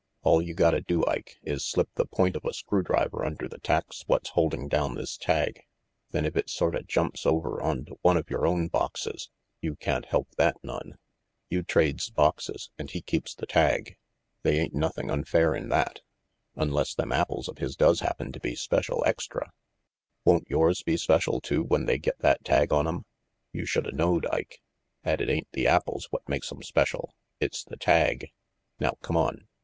[0.23, 3.23] "All you RANGY PETE 11 gotta do, Ike, is slip the point of a screwdriver
[3.23, 5.61] under the tacks what's holding down this tag,
[6.09, 9.29] then if it sorta jumps over onto one of your own boxes,
[9.61, 10.95] you can't help that none.
[11.51, 13.95] You trades boxes and he keeps the tag.
[14.41, 16.01] They ain't nothing unfair in that."
[16.55, 19.51] "Unless them apples of his does happen to be special extra"
[20.25, 23.05] "Won't yours be special too when they get that tag on 'em?
[23.53, 24.61] You should a knowed, Ike,
[25.03, 27.13] 'at it ain't the apples what makes 'em special.
[27.39, 28.31] It's the tag.
[28.79, 29.45] Now cummon.